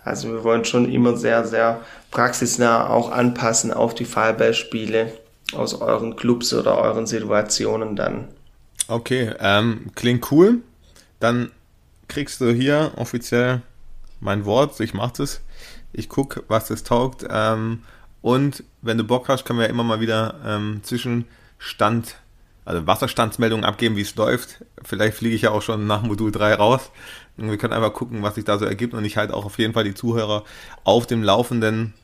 Also 0.06 0.28
wir 0.28 0.44
wollen 0.44 0.64
schon 0.64 0.88
immer 0.90 1.16
sehr, 1.16 1.44
sehr 1.44 1.80
praxisnah 2.12 2.88
auch 2.88 3.10
anpassen 3.10 3.72
auf 3.72 3.92
die 3.92 4.04
Fallbeispiele 4.04 5.12
aus 5.52 5.74
euren 5.74 6.14
Clubs 6.14 6.54
oder 6.54 6.78
euren 6.78 7.08
Situationen 7.08 7.96
dann. 7.96 8.28
Okay, 8.86 9.32
ähm, 9.40 9.90
klingt 9.96 10.30
cool. 10.30 10.58
Dann 11.18 11.50
kriegst 12.06 12.40
du 12.40 12.52
hier 12.52 12.92
offiziell 12.94 13.62
mein 14.20 14.44
Wort. 14.44 14.78
Ich 14.78 14.94
mach 14.94 15.10
das. 15.10 15.40
Ich 15.92 16.08
guck, 16.08 16.44
was 16.46 16.68
das 16.68 16.84
taugt. 16.84 17.26
Ähm, 17.28 17.82
und 18.22 18.62
wenn 18.82 18.98
du 18.98 19.02
Bock 19.02 19.28
hast, 19.28 19.44
können 19.44 19.58
wir 19.58 19.66
ja 19.66 19.70
immer 19.70 19.82
mal 19.82 19.98
wieder 19.98 20.36
ähm, 20.46 20.82
Zwischenstand, 20.84 22.14
also 22.66 22.86
Wasserstandsmeldungen 22.86 23.64
abgeben, 23.64 23.96
wie 23.96 24.02
es 24.02 24.16
läuft. 24.16 24.64
Vielleicht 24.82 25.16
fliege 25.16 25.34
ich 25.34 25.42
ja 25.42 25.52
auch 25.52 25.62
schon 25.62 25.86
nach 25.86 26.02
Modul 26.02 26.32
3 26.32 26.54
raus. 26.54 26.90
Und 27.38 27.48
wir 27.48 27.56
können 27.56 27.72
einfach 27.72 27.92
gucken, 27.92 28.22
was 28.22 28.34
sich 28.34 28.44
da 28.44 28.58
so 28.58 28.64
ergibt 28.64 28.92
und 28.92 29.04
ich 29.04 29.16
halte 29.16 29.34
auch 29.34 29.44
auf 29.44 29.58
jeden 29.58 29.72
Fall 29.72 29.84
die 29.84 29.94
Zuhörer 29.94 30.42
auf 30.84 31.06
dem 31.06 31.22
Laufenden, 31.22 31.94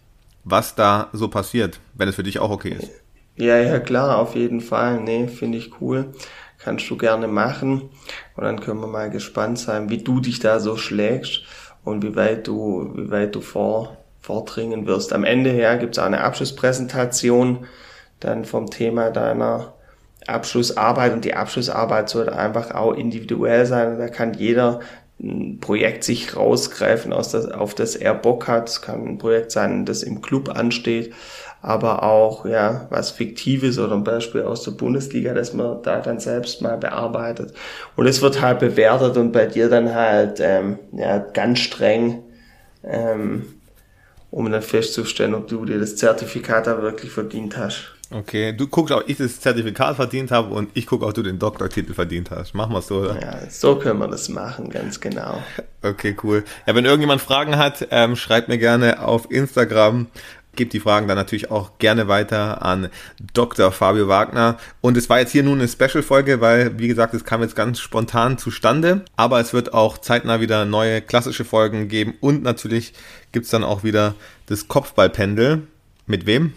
was 0.45 0.75
da 0.75 1.09
so 1.13 1.29
passiert, 1.29 1.81
wenn 1.95 2.09
es 2.09 2.15
für 2.15 2.23
dich 2.23 2.39
auch 2.39 2.51
okay 2.51 2.77
ist. 2.79 2.91
Ja, 3.37 3.59
ja, 3.59 3.81
klar, 3.81 4.19
auf 4.19 4.37
jeden 4.37 4.61
Fall. 4.61 5.01
Nee, 5.01 5.27
finde 5.27 5.59
ich 5.59 5.81
cool. 5.81 6.13
Kannst 6.59 6.89
du 6.89 6.97
gerne 6.97 7.27
machen. 7.27 7.91
Und 8.37 8.45
dann 8.45 8.61
können 8.61 8.81
wir 8.81 8.87
mal 8.87 9.11
gespannt 9.11 9.59
sein, 9.59 9.91
wie 9.91 9.99
du 9.99 10.21
dich 10.21 10.39
da 10.39 10.61
so 10.61 10.77
schlägst 10.77 11.43
und 11.83 12.05
wie 12.05 12.15
weit 12.15 12.47
du, 12.47 12.93
wie 12.95 13.11
weit 13.11 13.35
du 13.35 13.41
vor, 13.41 13.97
vordringen 14.21 14.87
wirst. 14.87 15.13
Am 15.13 15.25
Ende 15.25 15.51
her 15.51 15.77
gibt's 15.79 15.99
auch 15.99 16.05
eine 16.05 16.21
Abschlusspräsentation 16.21 17.67
dann 18.21 18.45
vom 18.45 18.71
Thema 18.71 19.11
deiner 19.11 19.75
Abschlussarbeit 20.29 21.13
und 21.13 21.25
die 21.25 21.35
Abschlussarbeit 21.35 22.09
sollte 22.09 22.37
einfach 22.37 22.75
auch 22.75 22.93
individuell 22.95 23.67
sein. 23.67 23.99
Da 23.99 24.09
kann 24.09 24.35
jeder 24.35 24.81
ein 25.23 25.59
Projekt 25.61 26.05
sich 26.05 26.37
rausgreifen, 26.37 27.13
aus 27.13 27.31
das, 27.31 27.47
auf 27.47 27.75
das 27.75 27.97
er 27.97 28.15
Bock 28.15 28.49
hat. 28.49 28.69
Es 28.69 28.83
kann 28.83 29.07
ein 29.07 29.19
Projekt 29.19 29.53
sein, 29.53 29.85
das 29.85 30.03
im 30.03 30.21
Club 30.21 30.49
ansteht, 30.49 31.13
aber 31.61 32.03
auch 32.03 32.45
ja 32.45 32.87
was 32.91 33.13
Fiktives 33.13 33.79
oder 33.79 33.95
ein 33.95 34.05
Beispiel 34.05 34.43
aus 34.43 34.65
der 34.65 34.73
Bundesliga, 34.73 35.33
das 35.33 35.53
man 35.53 35.83
da 35.83 36.01
dann 36.01 36.19
selbst 36.19 36.61
mal 36.61 36.77
bearbeitet. 36.77 37.55
Und 37.97 38.07
es 38.07 38.21
wird 38.21 38.41
halt 38.41 38.59
bewertet 38.59 39.17
und 39.17 39.33
bei 39.33 39.47
dir 39.47 39.69
dann 39.69 39.95
halt 39.95 40.41
ähm, 40.41 40.79
ja, 40.93 41.19
ganz 41.19 41.61
streng, 41.61 42.23
ähm, 42.85 43.45
um 44.31 44.51
dann 44.51 44.63
festzustellen, 44.63 45.35
ob 45.35 45.47
du 45.47 45.65
dir 45.65 45.79
das 45.79 45.97
Zertifikat 45.97 46.67
da 46.67 46.83
wirklich 46.83 47.13
verdient 47.13 47.57
hast. 47.57 47.95
Okay, 48.13 48.53
du 48.53 48.67
guckst 48.67 48.93
auch, 48.93 49.03
ich 49.07 49.17
das 49.17 49.41
Zertifikat 49.41 49.97
verdient 49.97 50.31
habe 50.31 50.53
und 50.53 50.71
ich 50.75 50.87
gucke 50.87 51.07
auch, 51.07 51.13
du 51.13 51.23
den 51.23 51.39
Doktortitel 51.39 51.95
verdient 51.95 52.31
hast. 52.31 52.55
Machen 52.55 52.75
wir 52.75 52.83
so, 52.83 53.01
oder? 53.01 53.21
Ja, 53.21 53.51
so 53.51 53.77
können 53.77 53.99
wir 53.99 54.09
das 54.09 54.29
machen, 54.29 54.69
ganz 54.69 55.01
genau. 55.01 55.43
Okay, 55.83 56.15
cool. 56.23 56.45
Ja, 56.67 56.75
wenn 56.75 56.85
irgendjemand 56.85 57.23
Fragen 57.23 57.57
hat, 57.57 57.89
ähm, 57.91 58.17
schreibt 58.17 58.49
mir 58.49 58.59
gerne 58.59 59.03
auf 59.03 59.31
Instagram. 59.31 60.09
Gebt 60.55 60.75
die 60.75 60.81
Fragen 60.81 61.09
dann 61.09 61.17
natürlich 61.17 61.51
auch 61.51 61.79
gerne 61.79 62.09
weiter 62.09 62.61
an 62.63 62.91
Dr. 63.33 63.73
Fabio 63.73 64.07
Wagner. 64.09 64.59
Und 64.83 64.99
es 64.99 65.09
war 65.09 65.19
jetzt 65.19 65.33
hier 65.33 65.43
nun 65.43 65.61
eine 65.61 65.69
Special-Folge, 65.69 66.43
weil, 66.43 66.79
wie 66.79 66.89
gesagt, 66.89 67.15
es 67.15 67.25
kam 67.25 67.41
jetzt 67.41 67.57
ganz 67.57 67.81
spontan 67.81 68.37
zustande. 68.37 69.03
Aber 69.17 69.41
es 69.41 69.55
wird 69.55 69.73
auch 69.73 69.97
zeitnah 69.97 70.43
wieder 70.43 70.67
neue 70.67 71.01
klassische 71.01 71.47
Folgen 71.47 71.89
geben. 71.89 72.15
Und 72.21 72.43
natürlich 72.43 72.93
gibt's 73.33 73.49
dann 73.49 73.65
auch 73.65 73.83
wieder 73.83 74.15
das 74.45 74.69
Kopfballpendel. 74.69 75.63
Mit 76.07 76.27
wem? 76.27 76.53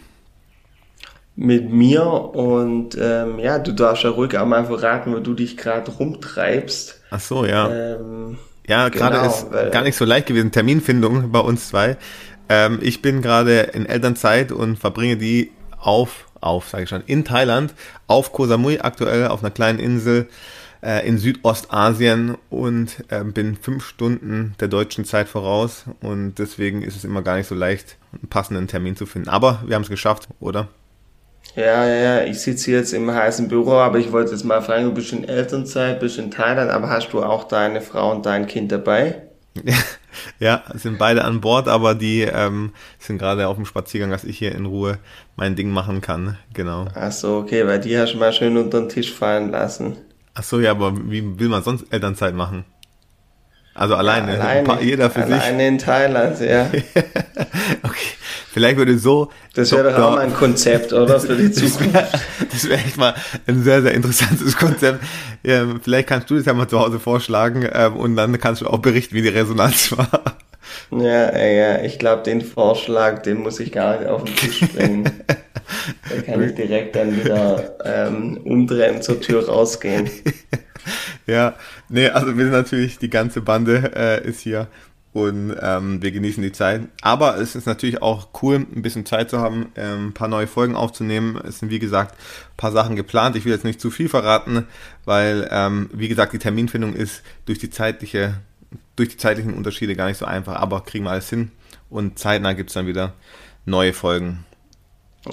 Mit 1.35 1.69
mir 1.69 2.05
und 2.05 2.97
ähm, 2.99 3.39
ja, 3.39 3.59
du 3.59 3.73
darfst 3.73 4.03
ja 4.03 4.09
ruhig 4.09 4.37
auch 4.37 4.45
mal 4.45 4.65
verraten, 4.65 5.13
wo 5.13 5.19
du 5.19 5.33
dich 5.33 5.57
gerade 5.57 5.91
rumtreibst. 5.91 7.01
Ach 7.11 7.19
so, 7.19 7.45
ja. 7.45 7.69
Ähm, 7.69 8.37
ja, 8.67 8.89
gerade 8.89 9.17
genau, 9.17 9.27
ist 9.27 9.51
weil, 9.51 9.69
gar 9.69 9.83
nicht 9.83 9.97
so 9.97 10.05
leicht 10.05 10.27
gewesen, 10.27 10.51
Terminfindung 10.51 11.31
bei 11.31 11.39
uns 11.39 11.69
zwei. 11.69 11.97
Ähm, 12.47 12.79
ich 12.81 13.01
bin 13.01 13.21
gerade 13.21 13.59
in 13.73 13.85
Elternzeit 13.85 14.51
und 14.51 14.77
verbringe 14.77 15.17
die 15.17 15.51
auf, 15.77 16.25
auf, 16.39 16.69
sage 16.69 16.83
ich 16.83 16.89
schon, 16.89 17.03
in 17.05 17.25
Thailand, 17.25 17.73
auf 18.07 18.31
Koh 18.31 18.45
Samui 18.45 18.79
aktuell, 18.79 19.27
auf 19.27 19.43
einer 19.43 19.51
kleinen 19.51 19.79
Insel 19.79 20.27
äh, 20.81 21.05
in 21.07 21.17
Südostasien 21.17 22.37
und 22.49 23.03
äh, 23.09 23.23
bin 23.23 23.57
fünf 23.57 23.85
Stunden 23.85 24.55
der 24.59 24.67
deutschen 24.67 25.03
Zeit 25.03 25.27
voraus 25.27 25.85
und 26.01 26.35
deswegen 26.35 26.81
ist 26.81 26.95
es 26.95 27.03
immer 27.03 27.23
gar 27.23 27.37
nicht 27.37 27.47
so 27.47 27.55
leicht, 27.55 27.97
einen 28.13 28.29
passenden 28.29 28.67
Termin 28.67 28.95
zu 28.95 29.05
finden. 29.05 29.27
Aber 29.27 29.63
wir 29.65 29.75
haben 29.75 29.83
es 29.83 29.89
geschafft, 29.89 30.29
oder? 30.39 30.69
Ja, 31.55 31.87
ja, 31.87 31.95
ja, 31.95 32.23
ich 32.23 32.41
sitze 32.41 32.71
jetzt 32.71 32.93
im 32.93 33.09
heißen 33.09 33.47
Büro, 33.47 33.73
aber 33.73 33.97
ich 33.97 34.11
wollte 34.11 34.31
jetzt 34.31 34.43
mal 34.43 34.61
fragen, 34.61 34.85
du 34.85 34.93
bist 34.93 35.13
in 35.13 35.23
Elternzeit, 35.23 36.01
bist 36.01 36.17
in 36.17 36.29
Thailand, 36.29 36.69
aber 36.69 36.89
hast 36.89 37.13
du 37.13 37.23
auch 37.23 37.45
deine 37.45 37.79
Frau 37.79 38.11
und 38.11 38.25
dein 38.25 38.45
Kind 38.45 38.73
dabei? 38.73 39.21
ja, 40.39 40.63
sind 40.73 40.97
beide 40.97 41.23
an 41.23 41.39
Bord, 41.39 41.69
aber 41.69 41.95
die 41.95 42.23
ähm, 42.23 42.73
sind 42.99 43.19
gerade 43.19 43.47
auf 43.47 43.55
dem 43.55 43.65
Spaziergang, 43.65 44.11
dass 44.11 44.25
ich 44.25 44.37
hier 44.37 44.53
in 44.53 44.65
Ruhe 44.65 44.97
mein 45.37 45.55
Ding 45.55 45.71
machen 45.71 46.01
kann. 46.01 46.37
Genau. 46.53 46.87
Ach 46.93 47.11
so, 47.13 47.37
okay, 47.37 47.65
weil 47.65 47.79
die 47.79 47.97
hast 47.97 48.13
du 48.13 48.17
mal 48.17 48.33
schön 48.33 48.57
unter 48.57 48.81
den 48.81 48.89
Tisch 48.89 49.13
fallen 49.13 49.49
lassen. 49.51 49.95
Ach 50.33 50.43
so, 50.43 50.59
ja, 50.59 50.71
aber 50.71 50.93
wie 51.09 51.39
will 51.39 51.47
man 51.47 51.63
sonst 51.63 51.85
Elternzeit 51.89 52.35
machen? 52.35 52.65
Also 53.73 53.95
alleine, 53.95 54.33
ja, 54.33 54.39
alleine 54.39 54.81
jeder 54.81 55.09
für 55.09 55.23
alleine 55.23 55.35
sich. 55.35 55.43
Alleine 55.43 55.67
in 55.67 55.77
Thailand, 55.77 56.39
ja. 56.39 56.63
okay, 57.83 58.14
Vielleicht 58.51 58.77
würde 58.77 58.97
so. 58.97 59.29
Das 59.53 59.71
wäre 59.71 59.91
doch 59.91 59.99
auch 59.99 60.15
mal 60.15 60.19
ein 60.19 60.33
Konzept, 60.33 60.93
oder? 60.93 61.19
Für 61.19 61.35
die 61.35 61.51
Zukunft. 61.51 61.93
das 62.51 62.63
wäre 62.63 62.77
wär 62.77 62.85
echt 62.85 62.97
mal 62.97 63.15
ein 63.47 63.63
sehr, 63.63 63.81
sehr 63.81 63.93
interessantes 63.93 64.57
Konzept. 64.57 65.03
Ähm, 65.43 65.79
vielleicht 65.83 66.07
kannst 66.07 66.29
du 66.29 66.35
das 66.35 66.45
ja 66.45 66.53
mal 66.53 66.67
zu 66.67 66.79
Hause 66.79 66.99
vorschlagen 66.99 67.67
ähm, 67.71 67.95
und 67.95 68.15
dann 68.15 68.39
kannst 68.39 68.61
du 68.61 68.67
auch 68.67 68.79
berichten, 68.79 69.15
wie 69.15 69.21
die 69.21 69.29
Resonanz 69.29 69.91
war. 69.97 70.37
Ja, 70.91 71.37
ja, 71.37 71.81
ich 71.83 71.99
glaube, 71.99 72.23
den 72.23 72.41
Vorschlag, 72.41 73.21
den 73.21 73.39
muss 73.39 73.59
ich 73.59 73.71
gar 73.71 73.99
nicht 73.99 74.09
auf 74.09 74.23
den 74.23 74.35
Tisch 74.35 74.61
bringen. 74.75 75.09
da 76.09 76.21
kann 76.21 76.43
ich 76.43 76.55
direkt 76.55 76.95
dann 76.95 77.23
wieder 77.23 77.77
ähm, 77.83 78.39
umdrehen, 78.43 79.01
zur 79.01 79.21
Tür 79.21 79.47
rausgehen. 79.47 80.09
ja, 81.27 81.53
nee, 81.89 82.09
also 82.09 82.37
wir 82.37 82.45
sind 82.45 82.53
natürlich, 82.53 82.97
die 82.97 83.09
ganze 83.09 83.41
Bande 83.41 83.91
äh, 83.95 84.27
ist 84.27 84.41
hier 84.41 84.67
und 85.15 85.55
ähm, 85.61 86.01
wir 86.01 86.11
genießen 86.11 86.43
die 86.43 86.51
Zeit. 86.51 86.89
Aber 87.01 87.37
es 87.37 87.55
ist 87.55 87.67
natürlich 87.67 88.01
auch 88.01 88.27
cool, 88.41 88.55
ein 88.57 88.81
bisschen 88.81 89.05
Zeit 89.05 89.29
zu 89.29 89.39
haben, 89.39 89.67
ähm, 89.77 90.07
ein 90.07 90.13
paar 90.13 90.27
neue 90.27 90.45
Folgen 90.45 90.75
aufzunehmen. 90.75 91.37
Es 91.37 91.59
sind 91.59 91.69
wie 91.69 91.79
gesagt 91.79 92.15
ein 92.15 92.57
paar 92.57 92.73
Sachen 92.73 92.97
geplant. 92.97 93.37
Ich 93.37 93.45
will 93.45 93.53
jetzt 93.53 93.63
nicht 93.63 93.79
zu 93.79 93.91
viel 93.91 94.09
verraten, 94.09 94.67
weil 95.05 95.47
ähm, 95.51 95.89
wie 95.93 96.09
gesagt 96.09 96.33
die 96.33 96.37
Terminfindung 96.37 96.93
ist 96.93 97.21
durch 97.45 97.59
die 97.59 97.69
zeitliche, 97.69 98.41
durch 98.97 99.07
die 99.07 99.15
zeitlichen 99.15 99.53
Unterschiede 99.53 99.95
gar 99.95 100.07
nicht 100.07 100.17
so 100.17 100.25
einfach. 100.25 100.57
Aber 100.57 100.81
kriegen 100.83 101.05
wir 101.05 101.11
alles 101.11 101.29
hin 101.29 101.51
und 101.89 102.19
zeitnah 102.19 102.51
gibt's 102.51 102.73
dann 102.73 102.85
wieder 102.85 103.13
neue 103.63 103.93
Folgen. 103.93 104.43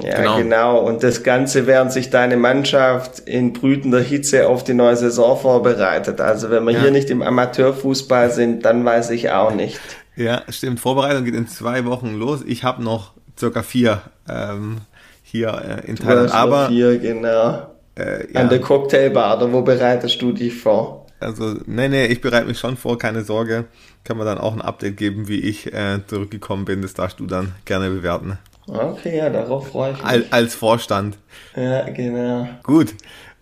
Ja, 0.00 0.16
genau. 0.16 0.37
genau. 0.38 0.78
Und 0.80 1.02
das 1.02 1.22
Ganze, 1.22 1.66
während 1.66 1.92
sich 1.92 2.11
deine 2.11 2.37
Mannschaft 2.37 3.20
in 3.20 3.52
brütender 3.52 4.00
Hitze 4.00 4.49
auf 4.49 4.64
die 4.64 4.75
neue 4.75 4.96
Saison 4.96 5.38
vorbereitet. 5.38 6.20
Also 6.20 6.50
wenn 6.50 6.64
wir 6.64 6.72
ja. 6.72 6.80
hier 6.80 6.90
nicht 6.90 7.11
im 7.11 7.20
Amateurfußball 7.22 8.30
sind, 8.30 8.64
dann 8.64 8.84
weiß 8.84 9.11
ich 9.11 9.30
auch 9.30 9.54
nicht. 9.54 9.80
Ja, 10.16 10.42
stimmt. 10.49 10.80
Vorbereitung 10.80 11.25
geht 11.25 11.34
in 11.34 11.46
zwei 11.46 11.84
Wochen 11.84 12.14
los. 12.14 12.40
Ich 12.46 12.64
habe 12.64 12.82
noch 12.82 13.12
circa 13.38 13.62
vier 13.62 14.02
ähm, 14.28 14.78
hier 15.22 15.82
äh, 15.84 15.88
in 15.88 15.96
Thailand. 15.96 16.32
Aber 16.32 16.68
vier, 16.68 16.99
genau. 16.99 17.66
Äh, 17.94 18.32
ja. 18.32 18.40
An 18.40 18.49
der 18.49 18.61
Cocktailbar, 18.61 19.37
oder 19.37 19.52
wo 19.52 19.62
bereitest 19.62 20.20
du 20.22 20.32
dich 20.32 20.54
vor? 20.54 21.06
Also, 21.20 21.56
nee, 21.66 21.88
nee, 21.88 22.06
ich 22.06 22.20
bereite 22.20 22.46
mich 22.46 22.58
schon 22.58 22.76
vor, 22.76 22.99
keine 22.99 23.22
Sorge. 23.22 23.66
Kann 24.04 24.16
man 24.16 24.26
dann 24.26 24.38
auch 24.38 24.52
ein 24.52 24.62
Update 24.62 24.96
geben, 24.96 25.28
wie 25.28 25.40
ich 25.40 25.72
äh, 25.72 26.00
zurückgekommen 26.06 26.64
bin. 26.64 26.82
Das 26.82 26.94
darfst 26.94 27.20
du 27.20 27.26
dann 27.26 27.54
gerne 27.64 27.90
bewerten. 27.90 28.38
Okay, 28.66 29.19
ja, 29.19 29.31
darauf 29.31 29.69
freue 29.69 29.92
ich 29.92 29.99
mich. 29.99 30.07
Als, 30.07 30.33
als 30.33 30.54
Vorstand. 30.54 31.19
Ja, 31.57 31.88
genau. 31.90 32.49
Gut. 32.62 32.95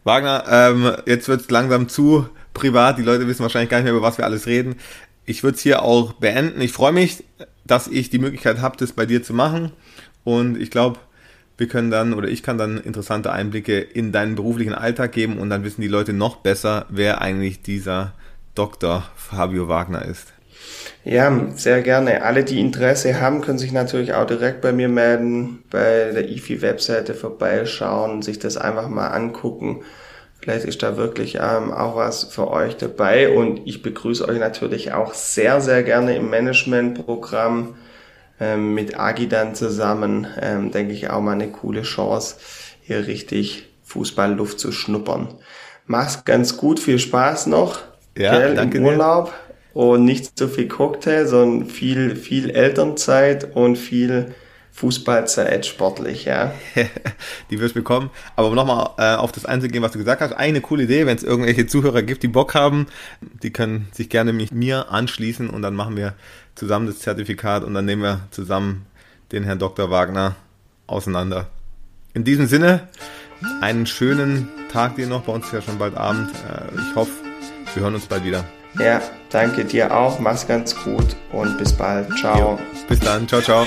Wagner, 0.04 0.44
ähm, 0.50 0.92
jetzt 1.06 1.28
wird 1.28 1.42
es 1.42 1.50
langsam 1.50 1.88
zu 1.88 2.28
privat. 2.54 2.98
Die 2.98 3.02
Leute 3.02 3.26
wissen 3.26 3.42
wahrscheinlich 3.42 3.70
gar 3.70 3.78
nicht 3.78 3.84
mehr, 3.84 3.92
über 3.92 4.02
was 4.02 4.18
wir 4.18 4.24
alles 4.24 4.46
reden. 4.46 4.76
Ich 5.26 5.42
würde 5.42 5.56
es 5.56 5.62
hier 5.62 5.82
auch 5.82 6.14
beenden. 6.14 6.60
Ich 6.60 6.72
freue 6.72 6.92
mich, 6.92 7.22
dass 7.64 7.86
ich 7.86 8.10
die 8.10 8.18
Möglichkeit 8.18 8.60
habe, 8.60 8.76
das 8.78 8.92
bei 8.92 9.06
dir 9.06 9.22
zu 9.22 9.34
machen. 9.34 9.72
Und 10.24 10.60
ich 10.60 10.70
glaube, 10.70 10.98
wir 11.58 11.68
können 11.68 11.90
dann 11.90 12.14
oder 12.14 12.28
ich 12.28 12.42
kann 12.42 12.56
dann 12.56 12.78
interessante 12.78 13.32
Einblicke 13.32 13.78
in 13.78 14.12
deinen 14.12 14.34
beruflichen 14.34 14.74
Alltag 14.74 15.12
geben 15.12 15.38
und 15.38 15.50
dann 15.50 15.62
wissen 15.62 15.82
die 15.82 15.88
Leute 15.88 16.14
noch 16.14 16.36
besser, 16.36 16.86
wer 16.88 17.20
eigentlich 17.20 17.60
dieser 17.60 18.14
Dr. 18.54 19.04
Fabio 19.14 19.68
Wagner 19.68 20.04
ist. 20.04 20.32
Ja, 21.04 21.46
sehr 21.54 21.82
gerne. 21.82 22.22
Alle, 22.22 22.44
die 22.44 22.60
Interesse 22.60 23.20
haben, 23.20 23.40
können 23.40 23.58
sich 23.58 23.72
natürlich 23.72 24.12
auch 24.12 24.26
direkt 24.26 24.60
bei 24.60 24.72
mir 24.72 24.88
melden, 24.88 25.64
bei 25.70 26.10
der 26.12 26.28
IFI-Webseite 26.28 27.14
vorbeischauen, 27.14 28.22
sich 28.22 28.38
das 28.38 28.56
einfach 28.56 28.88
mal 28.88 29.08
angucken. 29.08 29.82
Vielleicht 30.40 30.64
ist 30.64 30.82
da 30.82 30.96
wirklich 30.96 31.36
ähm, 31.36 31.72
auch 31.72 31.96
was 31.96 32.24
für 32.24 32.50
euch 32.50 32.76
dabei 32.76 33.30
und 33.30 33.60
ich 33.66 33.82
begrüße 33.82 34.26
euch 34.26 34.38
natürlich 34.38 34.92
auch 34.92 35.12
sehr, 35.12 35.60
sehr 35.60 35.82
gerne 35.82 36.16
im 36.16 36.30
Managementprogramm 36.30 37.76
ähm, 38.40 38.74
mit 38.74 38.98
Agi 38.98 39.28
dann 39.28 39.54
zusammen. 39.54 40.26
Ähm, 40.40 40.70
denke 40.70 40.94
ich 40.94 41.10
auch 41.10 41.20
mal 41.20 41.32
eine 41.32 41.48
coole 41.48 41.82
Chance, 41.82 42.36
hier 42.82 43.06
richtig 43.06 43.68
Fußballluft 43.84 44.58
zu 44.58 44.72
schnuppern. 44.72 45.28
Mach's 45.86 46.24
ganz 46.24 46.56
gut, 46.56 46.80
viel 46.80 46.98
Spaß 46.98 47.46
noch. 47.46 47.80
Ja, 48.16 48.38
gell, 48.38 48.54
danke 48.54 48.78
im 48.78 48.86
Urlaub. 48.86 49.26
Dir 49.26 49.49
und 49.72 50.04
nicht 50.04 50.38
so 50.38 50.48
viel 50.48 50.68
Cocktail, 50.68 51.26
sondern 51.26 51.68
viel, 51.68 52.16
viel 52.16 52.50
Elternzeit 52.50 53.54
und 53.54 53.76
viel 53.76 54.34
Fußballzeit 54.72 55.66
sportlich, 55.66 56.24
ja. 56.24 56.54
die 57.50 57.60
wirst 57.60 57.74
du 57.74 57.80
bekommen. 57.80 58.10
Aber 58.36 58.48
um 58.48 58.54
nochmal 58.54 58.90
äh, 58.98 59.16
auf 59.16 59.30
das 59.32 59.44
einzugehen, 59.44 59.82
was 59.82 59.92
du 59.92 59.98
gesagt 59.98 60.22
hast, 60.22 60.32
eine 60.32 60.60
coole 60.60 60.84
Idee, 60.84 61.06
wenn 61.06 61.16
es 61.16 61.22
irgendwelche 61.22 61.66
Zuhörer 61.66 62.02
gibt, 62.02 62.22
die 62.22 62.28
Bock 62.28 62.54
haben, 62.54 62.86
die 63.42 63.50
können 63.50 63.88
sich 63.92 64.08
gerne 64.08 64.32
mit 64.32 64.52
mir 64.52 64.90
anschließen 64.90 65.50
und 65.50 65.62
dann 65.62 65.74
machen 65.74 65.96
wir 65.96 66.14
zusammen 66.54 66.86
das 66.86 67.00
Zertifikat 67.00 67.64
und 67.64 67.74
dann 67.74 67.84
nehmen 67.84 68.02
wir 68.02 68.20
zusammen 68.30 68.86
den 69.32 69.44
Herrn 69.44 69.58
Dr. 69.58 69.90
Wagner 69.90 70.36
auseinander. 70.86 71.48
In 72.14 72.24
diesem 72.24 72.46
Sinne, 72.46 72.88
einen 73.60 73.86
schönen 73.86 74.48
Tag 74.72 74.96
dir 74.96 75.06
noch, 75.06 75.22
bei 75.22 75.32
uns 75.32 75.46
ist 75.46 75.52
ja 75.52 75.62
schon 75.62 75.78
bald 75.78 75.96
Abend. 75.96 76.30
Äh, 76.30 76.80
ich 76.80 76.94
hoffe, 76.94 77.12
wir 77.74 77.82
hören 77.82 77.94
uns 77.94 78.06
bald 78.06 78.24
wieder. 78.24 78.44
Ja, 78.78 79.00
danke 79.30 79.64
dir 79.64 79.94
auch. 79.94 80.18
Mach's 80.20 80.46
ganz 80.46 80.74
gut 80.84 81.16
und 81.32 81.58
bis 81.58 81.72
bald. 81.72 82.08
Ciao. 82.18 82.38
Jo, 82.38 82.58
bis 82.88 83.00
dann. 83.00 83.26
Ciao, 83.28 83.40
ciao. 83.40 83.66